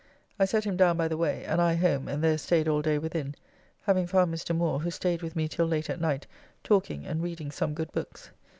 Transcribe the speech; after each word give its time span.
I 0.39 0.45
set 0.45 0.63
him 0.63 0.77
down 0.77 0.97
by 0.97 1.07
the 1.07 1.15
way, 1.15 1.45
and 1.45 1.61
I 1.61 1.75
home 1.75 2.07
and 2.07 2.23
there 2.23 2.39
staid 2.39 2.67
all 2.67 2.81
day 2.81 2.97
within, 2.97 3.35
having 3.83 4.07
found 4.07 4.33
Mr. 4.33 4.55
Moore, 4.55 4.79
who 4.79 4.89
staid 4.89 5.21
with 5.21 5.35
me 5.35 5.47
till 5.47 5.67
late 5.67 5.91
at 5.91 6.01
night 6.01 6.25
talking 6.63 7.05
and 7.05 7.21
reading 7.21 7.51
some 7.51 7.75
good 7.75 7.91
books. 7.91 8.31